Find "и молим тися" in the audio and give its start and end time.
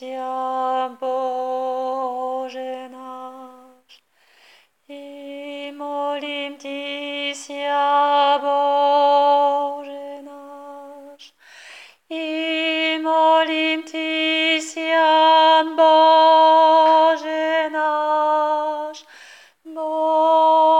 4.88-8.38, 12.08-15.64